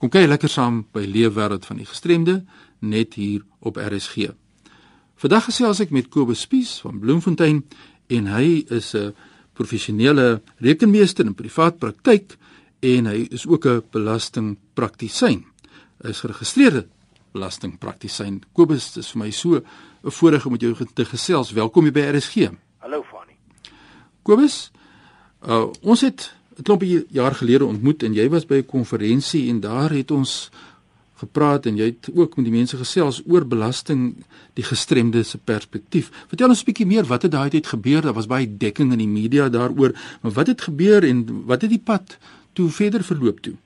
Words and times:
Kom 0.00 0.08
kyk 0.08 0.30
lekker 0.30 0.48
saam 0.48 0.78
by 0.96 1.02
Leefwêreld 1.04 1.66
van 1.68 1.76
die 1.76 1.84
Gestremde 1.84 2.38
net 2.80 3.18
hier 3.20 3.42
op 3.60 3.76
RSG. 3.76 4.30
Vandag 5.20 5.50
gesels 5.50 5.82
ek 5.84 5.90
met 5.92 6.08
Kobus 6.08 6.46
Spies 6.46 6.70
van 6.80 7.02
Bloemfontein 7.02 7.58
en 8.08 8.30
hy 8.32 8.64
is 8.72 8.94
'n 8.96 9.12
professionele 9.52 10.40
rekenmeester 10.56 11.26
in 11.26 11.34
privaat 11.34 11.76
praktyk 11.78 12.38
en 12.80 13.06
hy 13.12 13.28
is 13.28 13.44
ook 13.46 13.66
'n 13.66 13.82
belastingpraktisyn. 13.92 15.44
Is 16.00 16.20
geregistreerde 16.20 16.86
belastingpraktisyn. 17.32 18.40
Kobus, 18.54 18.94
dit 18.94 19.04
is 19.04 19.10
vir 19.10 19.18
my 19.18 19.30
so 19.30 19.56
'n 19.56 19.64
voorreg 20.10 20.46
om 20.46 20.52
met 20.52 20.62
jou 20.62 20.74
te 20.94 21.04
gesels. 21.04 21.52
Welkom 21.52 21.82
hier 21.82 21.92
by 21.92 22.16
RSG. 22.16 22.48
Hallo 22.78 23.02
Fani. 23.02 23.36
Kobus, 24.22 24.70
uh, 25.46 25.68
ons 25.82 26.00
het 26.00 26.39
'n 26.60 26.62
klompie 26.62 27.06
jaar 27.08 27.34
gelede 27.34 27.64
ontmoet 27.64 28.02
en 28.02 28.12
jy 28.12 28.28
was 28.28 28.44
by 28.46 28.60
'n 28.60 28.66
konferensie 28.66 29.48
en 29.48 29.60
daar 29.60 29.90
het 29.90 30.10
ons 30.10 30.50
gepraat 31.22 31.66
en 31.66 31.76
jy 31.76 31.86
het 31.92 32.08
ook 32.14 32.36
met 32.36 32.44
die 32.44 32.54
mense 32.54 32.76
gesels 32.76 33.22
oor 33.28 33.46
belasting 33.46 34.24
die 34.58 34.64
gestremde 34.64 35.22
se 35.24 35.38
perspektief. 35.38 36.10
Vertel 36.28 36.48
ons 36.48 36.62
'n 36.62 36.68
bietjie 36.68 36.86
meer 36.86 37.04
wat 37.04 37.22
het 37.22 37.32
daai 37.32 37.50
tyd 37.50 37.66
gebeur? 37.66 38.02
Daar 38.02 38.18
was 38.20 38.26
baie 38.26 38.56
dekking 38.56 38.92
in 38.92 38.98
die 38.98 39.08
media 39.08 39.48
daaroor, 39.48 39.92
maar 40.20 40.32
wat 40.32 40.46
het 40.46 40.60
gebeur 40.60 41.02
en 41.04 41.44
wat 41.46 41.60
het 41.60 41.70
die 41.70 41.84
pad 41.84 42.18
toe 42.52 42.68
verder 42.68 43.04
verloop 43.04 43.40
toe? 43.40 43.56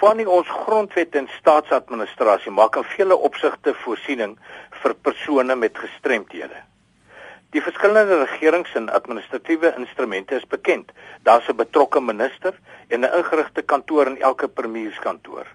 Van 0.00 0.26
ons 0.26 0.48
grondwet 0.48 1.14
en 1.14 1.28
staatsadministrasie 1.38 2.50
maak 2.50 2.76
in 2.76 2.84
vele 2.84 3.16
opsigte 3.16 3.74
voorsiening 3.74 4.38
vir 4.82 4.94
persone 4.94 5.56
met 5.56 5.78
gestremthede. 5.78 6.71
Die 7.52 7.62
verskillende 7.62 8.22
regerings 8.24 8.74
en 8.74 8.88
administratiewe 8.90 9.74
instrumente 9.76 10.34
is 10.34 10.46
bekend. 10.48 10.92
Daar's 11.22 11.48
'n 11.48 11.56
betrokke 11.56 12.00
minister 12.00 12.54
en 12.88 13.00
'n 13.00 13.14
ingerigte 13.18 13.62
kantoor 13.62 14.06
in 14.06 14.20
elke 14.20 14.48
premierskantoor. 14.48 15.46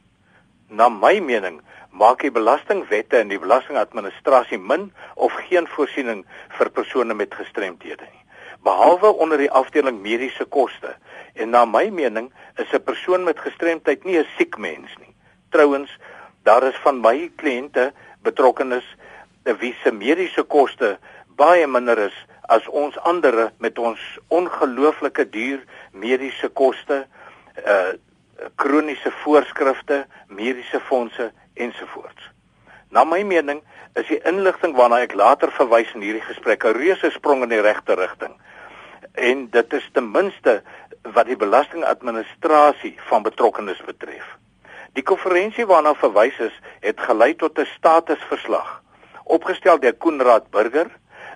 Na 0.69 0.89
my 0.89 1.19
mening 1.19 1.61
maak 1.91 2.21
die 2.21 2.31
belastingwette 2.31 3.17
en 3.17 3.27
die 3.27 3.39
belastingadministrasie 3.39 4.59
min 4.59 4.93
of 5.15 5.33
geen 5.33 5.67
voorsiening 5.67 6.25
vir 6.47 6.69
persone 6.69 7.13
met 7.13 7.33
gestremthede 7.33 8.03
nie 8.11 8.27
behalwe 8.67 9.13
onder 9.23 9.37
die 9.37 9.51
afdeling 9.51 10.01
mediese 10.01 10.45
koste. 10.45 10.95
En 11.33 11.53
na 11.53 11.65
my 11.65 11.89
mening 11.89 12.31
is 12.55 12.73
'n 12.73 12.83
persoon 12.83 13.23
met 13.23 13.39
gestremdheid 13.39 14.03
nie 14.03 14.17
'n 14.19 14.27
siek 14.37 14.57
mens 14.57 14.91
nie. 14.99 15.13
Trouwens, 15.49 15.89
daar 16.43 16.63
is 16.63 16.75
van 16.85 17.01
my 17.01 17.31
kliënte 17.35 17.93
betrokkenes 18.21 18.87
wie 19.43 19.75
se 19.83 19.91
mediese 19.91 20.43
koste 20.43 20.97
baie 21.37 21.67
minder 21.67 21.99
is 22.07 22.15
as 22.49 22.67
ons 22.67 22.97
ander 22.97 23.51
met 23.63 23.79
ons 23.79 23.99
ongelooflike 24.33 25.29
duur 25.29 25.63
mediese 25.93 26.49
koste, 26.49 27.05
uh 27.65 27.93
kroniese 28.55 29.09
voorskrifte, 29.23 30.03
mediese 30.29 30.79
fondse 30.85 31.31
ensovoorts. 31.57 32.27
Na 32.93 33.01
my 33.03 33.23
mening 33.25 33.63
is 33.97 34.05
die 34.11 34.19
inligting 34.29 34.75
waarna 34.77 34.99
ek 35.01 35.15
later 35.17 35.49
verwys 35.55 35.89
in 35.97 36.05
hierdie 36.05 36.21
gesprek 36.21 36.65
'n 36.65 36.77
reuse 36.77 37.09
sprong 37.11 37.41
in 37.43 37.49
die 37.49 37.61
regte 37.65 37.97
rigting 37.97 38.37
en 39.17 39.47
dit 39.49 39.73
is 39.73 39.89
ten 39.93 40.11
minste 40.11 40.61
wat 41.15 41.25
die 41.25 41.37
belastingadministrasie 41.39 42.95
van 43.09 43.23
betrokkenes 43.23 43.81
betref. 43.85 44.25
Die 44.93 45.03
konferensie 45.03 45.65
waarna 45.65 45.93
verwys 45.97 46.37
is, 46.39 46.53
het 46.81 46.99
gelei 46.99 47.33
tot 47.35 47.59
'n 47.59 47.65
statusverslag 47.77 48.81
opgestel 49.23 49.79
deur 49.79 49.93
Koenraad 49.93 50.49
Burger, 50.49 50.87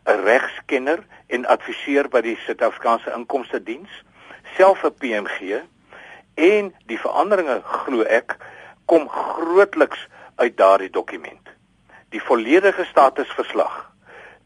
'n 0.06 0.24
regskenner 0.26 1.00
en 1.28 1.46
adviseur 1.46 2.10
by 2.10 2.22
die 2.22 2.38
Suid-Afrikaanse 2.46 3.14
Inkomste 3.16 3.64
Diens, 3.64 4.04
self 4.58 4.84
'n 4.84 4.94
PMG 4.98 5.62
en 6.36 6.74
die 6.86 7.00
veranderinge 7.00 7.62
glo 7.62 8.02
ek 8.04 8.38
kom 8.86 9.10
grootliks 9.10 10.08
uit 10.36 10.58
daardie 10.58 10.90
dokument. 10.90 11.50
Die 12.10 12.22
volledige 12.22 12.86
statusverslag, 12.86 13.92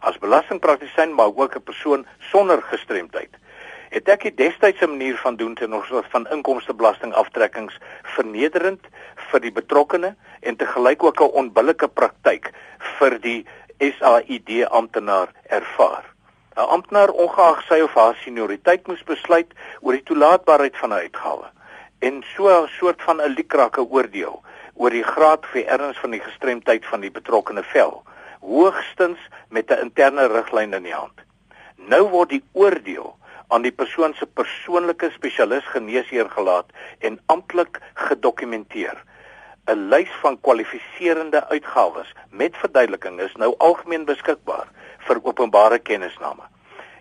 as 0.05 0.19
belastingpraktisyn 0.23 1.15
maar 1.15 1.33
ook 1.35 1.57
'n 1.57 1.63
persoon 1.63 2.07
sonder 2.19 2.63
gestremdheid. 2.63 3.33
Het 3.91 4.09
ek 4.09 4.23
die 4.23 4.35
destydse 4.35 4.87
manier 4.87 5.17
van 5.17 5.37
doen 5.37 5.55
ten 5.55 5.73
opsigte 5.73 6.11
van 6.11 6.27
inkomstebelastingaftrekkings 6.27 7.79
vernederend 8.03 8.87
vir 9.31 9.41
die 9.41 9.53
betrokkene 9.53 10.15
en 10.41 10.57
te 10.57 10.67
gelyk 10.67 11.03
ook 11.03 11.21
'n 11.21 11.37
onbillike 11.41 11.89
praktyk 11.89 12.51
vir 12.99 13.21
die 13.21 13.47
SAID 13.79 14.67
amptenaar 14.69 15.29
ervaar. 15.49 16.05
'n 16.57 16.69
Amptenaar 16.75 17.11
ongeag 17.11 17.63
sy 17.69 17.81
of 17.81 17.95
haar 17.95 18.15
senioriteit 18.15 18.87
moes 18.87 19.05
besluit 19.05 19.51
oor 19.81 19.93
die 19.93 20.03
toelaatbaarheid 20.03 20.77
van 20.77 20.91
'n 20.91 21.03
uitgawe 21.07 21.49
en 21.99 22.25
so 22.37 22.49
'n 22.49 22.69
soort 22.69 23.03
van 23.03 23.21
'n 23.21 23.35
liekrake 23.35 23.83
oordeel 23.91 24.43
oor 24.75 24.91
die 24.91 25.03
graad 25.03 25.45
of 25.45 25.55
erns 25.55 25.99
van 25.99 26.11
die 26.11 26.21
gestremdheid 26.21 26.87
van 26.87 27.01
die 27.01 27.11
betrokkene 27.11 27.63
vel 27.63 28.03
hoogstens 28.45 29.19
met 29.49 29.71
'n 29.71 29.81
interne 29.87 30.27
riglyn 30.27 30.73
in 30.73 30.83
die 30.83 30.95
hand. 30.95 31.19
Nou 31.77 32.09
word 32.09 32.29
die 32.29 32.45
oordeel 32.53 33.17
aan 33.49 33.63
die 33.63 33.73
persoon 33.73 34.15
se 34.15 34.27
persoonlike 34.27 35.11
spesialis 35.11 35.65
geneesheer 35.65 36.31
gelaat 36.31 36.67
en 36.99 37.21
amptelik 37.27 37.81
gedokumenteer. 37.95 39.03
'n 39.67 39.89
Lys 39.89 40.13
van 40.21 40.41
kwalifiserende 40.41 41.49
uitgawes 41.49 42.13
met 42.31 42.57
verduideliking 42.57 43.21
is 43.21 43.35
nou 43.35 43.55
algemeen 43.59 44.05
beskikbaar 44.05 44.69
vir 44.99 45.21
openbare 45.23 45.79
kennisname. 45.79 46.43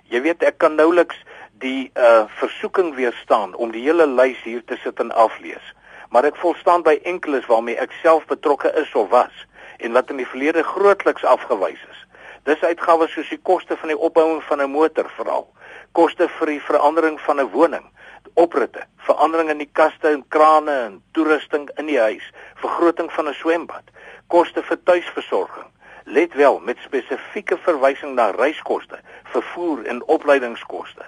Jy 0.04 0.22
weet 0.22 0.44
ek 0.44 0.58
kan 0.58 0.76
nouliks 0.76 1.16
die 1.52 1.92
uh 1.96 2.26
versoeking 2.28 2.96
weerstaan 2.96 3.56
om 3.56 3.72
die 3.72 3.84
hele 3.84 4.08
lys 4.08 4.42
hier 4.44 4.64
te 4.66 4.78
sit 4.84 5.00
en 5.00 5.12
aflees, 5.12 5.74
maar 6.10 6.26
ek 6.26 6.36
volstaan 6.36 6.84
by 6.84 7.00
enkeles 7.04 7.46
waarmee 7.46 7.76
ek 7.76 7.92
self 8.02 8.26
betrokke 8.26 8.72
is 8.76 8.96
of 8.96 9.10
was 9.10 9.48
en 9.78 9.92
wat 9.92 10.10
in 10.10 10.18
die 10.18 10.28
verlede 10.28 10.64
grootliks 10.64 11.26
afgewys 11.26 11.82
is. 11.92 12.00
Dis 12.44 12.64
uitgawes 12.64 13.12
soos 13.12 13.30
die 13.30 13.40
koste 13.40 13.78
van 13.78 13.94
die 13.94 13.98
opbouing 13.98 14.44
van 14.44 14.62
'n 14.62 14.72
motor 14.72 15.10
veral, 15.18 15.48
koste 15.92 16.28
vir 16.28 16.48
die 16.48 16.62
verandering 16.62 17.20
van 17.22 17.40
'n 17.40 17.50
woning, 17.52 17.86
opritte, 18.34 18.84
verandering 18.98 19.50
in 19.50 19.58
die 19.58 19.70
kaste 19.72 20.10
en 20.10 20.28
krane 20.28 20.72
en 20.72 21.02
toerusting 21.12 21.70
in 21.78 21.86
die 21.86 22.00
huis, 22.00 22.32
vergroting 22.56 23.12
van 23.12 23.28
'n 23.28 23.34
swembad, 23.34 23.84
koste 24.28 24.64
vir 24.64 24.84
tuisversorging. 24.84 25.70
Let 26.06 26.34
wel 26.34 26.60
met 26.60 26.78
spesifieke 26.78 27.58
verwysing 27.58 28.16
na 28.16 28.30
reiskoste, 28.30 29.00
vervoer 29.24 29.86
en 29.86 30.04
opleidingskoste. 30.04 31.06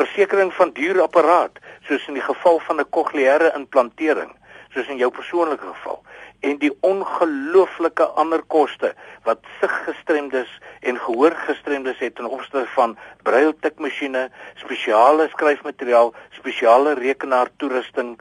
versekering 0.00 0.54
van 0.54 0.70
duur 0.72 1.02
apparaat 1.02 1.58
soos 1.88 2.06
in 2.08 2.14
die 2.14 2.24
geval 2.24 2.58
van 2.66 2.80
'n 2.80 2.88
kokleaire 2.90 3.52
implantering 3.54 4.32
soos 4.74 4.88
in 4.88 5.00
jou 5.00 5.10
persoonlike 5.10 5.66
geval 5.66 6.02
en 6.46 6.58
die 6.60 6.70
ongelooflike 6.86 8.04
ander 8.20 8.42
koste 8.54 8.94
wat 9.26 9.38
siggestremdes 9.60 10.50
en 10.80 10.96
gehoorgestremdes 10.98 11.98
het 12.00 12.14
ten 12.16 12.28
opsigte 12.28 12.66
van 12.74 12.96
brailletikmasjiene, 13.26 14.30
spesiale 14.62 15.28
skryfmateriaal, 15.34 16.14
spesiale 16.38 16.94
rekenaartoerusting 17.00 18.20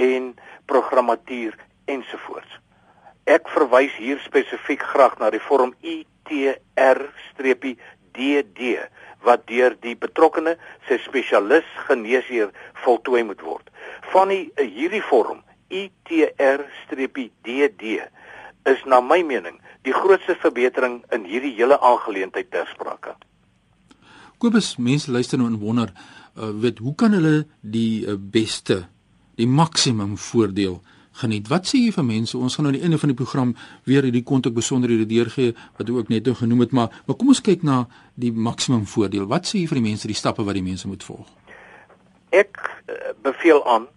en 0.00 0.36
programmatuur 0.70 1.56
ensovoorts. 1.84 2.58
Ek 3.28 3.48
verwys 3.52 3.92
hier 4.00 4.18
spesifiek 4.24 4.82
graag 4.94 5.18
na 5.20 5.28
die 5.34 5.42
vorm 5.44 5.74
ITR-DD 5.84 6.30
wat 9.26 9.40
deur 9.50 9.76
die 9.82 9.96
betrokkene 9.98 10.56
se 10.88 10.96
spesialis 11.04 11.68
geneesheer 11.88 12.48
voltooi 12.84 13.22
moet 13.28 13.42
word. 13.44 13.66
Van 14.14 14.28
die 14.32 14.52
hierdie 14.56 15.04
vorm 15.04 15.42
ITR-DD 15.70 17.30
is 18.68 18.84
na 18.86 19.00
my 19.00 19.22
mening 19.22 19.60
die 19.86 19.94
grootste 19.94 20.36
verbetering 20.42 21.02
in 21.14 21.24
hierdie 21.28 21.54
hele 21.56 21.78
aangeleentheid 21.80 22.50
ter 22.52 22.66
sprake. 22.72 23.14
Kobus, 24.38 24.76
mense 24.78 25.10
luister 25.10 25.38
nou 25.40 25.48
en 25.50 25.58
wonder, 25.58 25.90
uh, 26.36 26.50
weet 26.62 26.78
hoe 26.84 26.94
kan 26.98 27.12
hulle 27.16 27.46
die 27.60 28.06
uh, 28.06 28.14
beste, 28.18 28.84
die 29.38 29.48
maksimum 29.50 30.16
voordeel 30.18 30.78
geniet? 31.18 31.48
Wat 31.50 31.66
sê 31.66 31.80
jy 31.82 31.92
vir 31.94 32.06
mense? 32.06 32.38
Ons 32.38 32.54
gaan 32.54 32.68
nou 32.68 32.72
aan 32.72 32.78
die 32.78 32.86
einde 32.86 33.00
van 33.02 33.10
die 33.10 33.18
program 33.18 33.54
weer 33.88 34.06
hierdie 34.06 34.22
kontak 34.26 34.54
besonderhede 34.54 35.08
deurgee 35.10 35.56
wat 35.78 35.90
ook 35.90 36.12
net 36.12 36.30
nou 36.30 36.36
genoem 36.38 36.66
het, 36.66 36.72
maar 36.72 37.02
maar 37.06 37.18
kom 37.18 37.34
ons 37.34 37.42
kyk 37.42 37.66
na 37.66 37.84
die 38.14 38.32
maksimum 38.32 38.86
voordeel. 38.86 39.26
Wat 39.26 39.50
sê 39.50 39.62
jy 39.62 39.68
vir 39.70 39.82
die 39.82 39.88
mense 39.90 40.10
die 40.10 40.18
stappe 40.18 40.46
wat 40.46 40.58
die 40.58 40.66
mense 40.66 40.90
moet 40.90 41.02
volg? 41.02 41.26
Ek 42.30 42.60
uh, 42.62 43.14
beveel 43.24 43.64
aan 43.66 43.88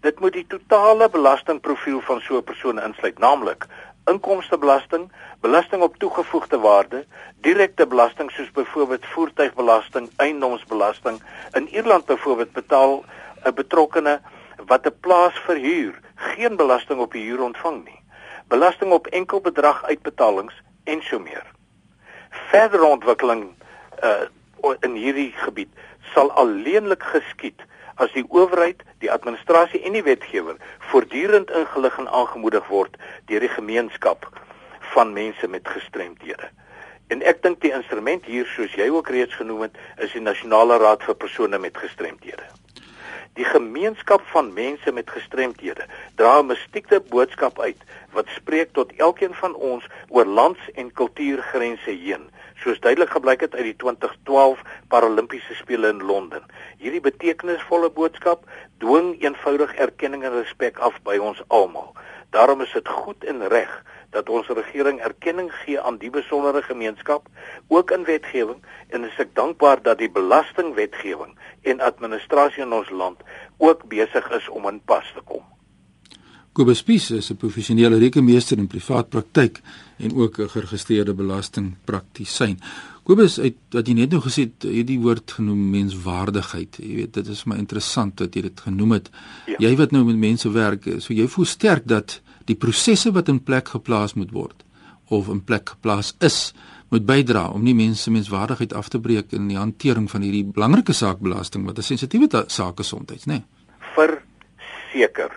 Dit 0.00 0.20
moet 0.20 0.32
die 0.32 0.46
totale 0.46 1.08
belastingprofiel 1.08 2.00
van 2.00 2.20
so 2.20 2.36
'n 2.36 2.44
persoon 2.44 2.80
insluit, 2.80 3.18
naamlik 3.18 3.66
inkomstebelasting, 4.04 5.12
belasting 5.40 5.82
op 5.82 5.96
toegevoegde 5.96 6.58
waarde, 6.58 7.04
direkte 7.40 7.86
belasting 7.86 8.30
soos 8.30 8.50
byvoorbeeld 8.50 9.06
voertuigbelasting, 9.06 10.10
eiendomsbelasting. 10.16 11.22
In 11.52 11.68
Ierland 11.68 12.04
byvoorbeeld 12.04 12.52
betaal 12.52 13.04
'n 13.44 13.54
betrokkene 13.54 14.20
wat 14.66 14.86
'n 14.86 14.96
plaas 15.00 15.38
verhuur 15.46 16.00
geen 16.14 16.56
belasting 16.56 17.00
op 17.00 17.12
die 17.12 17.24
huur 17.28 17.42
ontvang 17.42 17.84
nie. 17.84 18.00
Belasting 18.48 18.92
op 18.92 19.06
enkel 19.06 19.40
bedrag 19.40 19.84
uitbetalings 19.84 20.62
en 20.84 21.02
so 21.02 21.18
meer. 21.18 21.46
Verdere 22.30 22.84
ontwikkeling 22.84 23.54
uh 24.02 24.24
in 24.80 24.94
hierdie 24.94 25.32
gebied 25.36 25.68
sal 26.14 26.32
alleenlik 26.32 27.02
geskied 27.02 27.60
as 27.94 28.12
die 28.12 28.24
owerheid, 28.28 28.82
die 28.98 29.12
administrasie 29.12 29.82
en 29.84 29.92
die 29.92 30.02
wetgewer 30.02 30.56
voortdurend 30.78 31.50
ingelig 31.50 31.98
en 31.98 32.08
aangemoedig 32.08 32.66
word 32.72 32.96
deur 33.26 33.44
die 33.44 33.52
gemeenskap 33.52 34.26
van 34.94 35.12
mense 35.12 35.48
met 35.48 35.68
gestremdhede. 35.68 36.48
En 37.12 37.22
ek 37.22 37.42
dink 37.44 37.60
die 37.60 37.74
instrument 37.76 38.24
hier 38.24 38.48
soos 38.56 38.72
jy 38.78 38.88
ook 38.90 39.10
reeds 39.12 39.36
genoem 39.36 39.66
het, 39.68 39.80
is 40.00 40.12
die 40.16 40.24
Nasionale 40.24 40.78
Raad 40.80 41.04
vir 41.04 41.14
persone 41.14 41.58
met 41.60 41.76
gestremdhede. 41.76 42.46
Die 43.34 43.44
gemeenskap 43.44 44.22
van 44.30 44.52
mense 44.54 44.92
met 44.94 45.08
gestremthede 45.10 45.86
dra 46.20 46.34
'n 46.40 46.46
mystieke 46.46 47.00
boodskap 47.14 47.56
uit 47.60 47.80
wat 48.14 48.28
spreek 48.34 48.68
tot 48.72 48.92
elkeen 49.06 49.34
van 49.34 49.54
ons 49.54 49.88
oor 50.08 50.24
lands- 50.24 50.70
en 50.74 50.92
kultuurgrense 50.92 51.90
heen, 51.90 52.30
soos 52.62 52.80
duidelik 52.80 53.10
gebleik 53.10 53.40
het 53.40 53.54
uit 53.54 53.64
die 53.64 53.76
2012 53.76 54.62
Paralimpiese 54.88 55.54
spele 55.54 55.88
in 55.88 56.02
Londen. 56.02 56.46
Hierdie 56.78 57.00
betekenisvolle 57.00 57.90
boodskap 57.90 58.46
dwing 58.78 59.22
eenvoudig 59.22 59.74
erkenning 59.74 60.22
en 60.24 60.38
respek 60.38 60.78
af 60.78 61.02
by 61.02 61.16
ons 61.16 61.42
almal. 61.48 61.94
Daarom 62.30 62.60
is 62.60 62.72
dit 62.72 62.88
goed 62.88 63.24
en 63.24 63.48
reg 63.48 63.82
dat 64.14 64.30
ons 64.30 64.48
regering 64.48 65.00
erkenning 65.02 65.50
gee 65.64 65.80
aan 65.80 65.98
die 65.98 66.10
besondere 66.10 66.62
gemeenskap 66.62 67.28
ook 67.68 67.90
in 67.90 68.06
wetgewing 68.08 68.62
en 68.88 69.04
is 69.08 69.18
ek 69.18 69.34
dankbaar 69.34 69.82
dat 69.82 69.98
die 69.98 70.10
belastingwetgewing 70.10 71.34
en 71.62 71.82
administrasie 71.82 72.62
in 72.62 72.72
ons 72.72 72.90
land 72.90 73.26
ook 73.58 73.88
besig 73.90 74.30
is 74.38 74.48
om 74.48 74.70
in 74.70 74.80
pas 74.84 75.10
te 75.14 75.22
kom. 75.24 75.42
Kobus 76.54 76.84
Spies 76.84 77.10
is 77.10 77.30
'n 77.30 77.36
professionele 77.36 77.98
rekenmeester 77.98 78.58
in 78.58 78.66
privaat 78.66 79.08
praktyk 79.08 79.60
en 79.98 80.14
ook 80.14 80.38
'n 80.38 80.48
geregistreerde 80.48 81.14
belastingpraktisyn. 81.14 82.60
Kobus, 83.02 83.40
uit 83.40 83.56
wat 83.70 83.88
jy 83.88 83.94
net 83.94 84.10
nou 84.10 84.20
gesê 84.22 84.46
het, 84.48 84.62
hierdie 84.62 85.00
woord 85.00 85.32
genoem 85.36 85.70
menswaardigheid. 85.70 86.78
Jy 86.80 86.94
weet, 86.94 87.12
dit 87.12 87.26
is 87.28 87.44
my 87.44 87.56
interessant 87.56 88.16
dat 88.16 88.34
jy 88.34 88.42
dit 88.42 88.60
genoem 88.60 88.92
het. 88.92 89.10
Ja. 89.46 89.56
Jy 89.58 89.76
wat 89.76 89.90
nou 89.90 90.04
met 90.04 90.16
mense 90.16 90.50
werk, 90.50 90.88
so 90.98 91.12
jy 91.12 91.26
voel 91.28 91.44
sterk 91.44 91.84
dat 91.84 92.22
die 92.48 92.56
prosesse 92.56 93.12
wat 93.12 93.28
in 93.28 93.42
plek 93.42 93.68
geplaas 93.68 94.14
moet 94.14 94.32
word 94.32 94.64
of 95.08 95.28
in 95.28 95.44
plek 95.44 95.68
geplaas 95.76 96.14
is 96.20 96.54
moet 96.92 97.06
bydra 97.06 97.48
om 97.50 97.64
nie 97.64 97.74
mense 97.74 98.10
menswaardigheid 98.10 98.74
af 98.76 98.88
te 98.92 99.00
breek 99.00 99.32
in 99.36 99.48
die 99.50 99.58
hantering 99.58 100.06
van 100.10 100.24
hierdie 100.24 100.44
belangrike 100.46 100.94
saak 100.94 101.22
belasting 101.24 101.66
wat 101.66 101.78
'n 101.78 101.88
sensitiewe 101.90 102.44
saak 102.46 102.76
gesondheid, 102.76 103.26
nê? 103.26 103.32
Nee. 103.32 103.44
Verseker. 103.96 105.32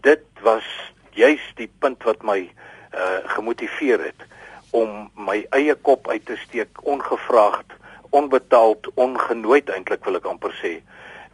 Dit 0.00 0.24
was 0.42 0.64
juis 1.12 1.44
die 1.56 1.70
punt 1.78 2.02
wat 2.02 2.22
my 2.22 2.50
uh 2.92 3.20
gemotiveer 3.34 4.00
het 4.04 4.20
om 4.70 5.10
my 5.16 5.46
eie 5.50 5.74
kop 5.74 6.08
uit 6.08 6.26
te 6.26 6.36
steek 6.36 6.68
ongevraagd, 6.82 7.72
onbetaald, 8.10 8.88
ongenooid 8.94 9.68
eintlik 9.68 10.04
wil 10.04 10.16
ek 10.16 10.24
amper 10.24 10.52
sê, 10.62 10.80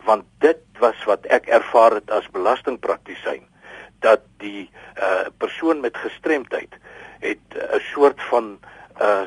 want 0.04 0.24
dit 0.38 0.58
was 0.78 1.04
wat 1.06 1.26
ek 1.26 1.46
ervaar 1.46 1.94
het 1.94 2.10
as 2.10 2.30
belastingpraktisyn 2.30 3.42
dat 4.00 4.20
die 4.38 4.70
uh 4.96 5.26
persoon 5.38 5.80
met 5.80 5.96
gestremdheid 5.96 6.74
het 7.18 7.44
'n 7.54 7.56
uh, 7.56 7.80
soort 7.92 8.22
van 8.30 8.58
uh 9.00 9.26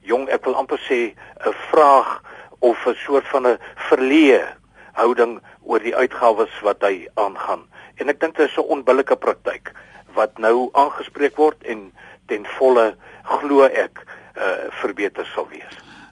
jong 0.00 0.28
ek 0.28 0.44
wil 0.44 0.54
amper 0.54 0.78
sê 0.78 1.14
'n 1.46 1.54
vraag 1.70 2.22
of 2.58 2.86
'n 2.86 2.94
soort 2.94 3.28
van 3.28 3.46
'n 3.46 3.58
verleë 3.88 4.44
houding 4.92 5.40
oor 5.62 5.82
die 5.82 5.96
uitgawes 5.96 6.60
wat 6.60 6.82
hy 6.82 7.08
aangaan. 7.14 7.66
En 7.94 8.08
ek 8.08 8.20
dink 8.20 8.36
dit 8.36 8.48
is 8.48 8.56
'n 8.56 8.70
onbillike 8.76 9.16
praktyk 9.16 9.72
wat 10.14 10.38
nou 10.38 10.68
aangespreek 10.72 11.36
word 11.36 11.62
en 11.62 11.92
ten 12.26 12.46
volle 12.58 12.94
glo 13.22 13.64
ek 13.64 14.04
uh 14.36 14.70
verbeter 14.82 15.26
sal 15.26 15.48
wees. 15.48 15.83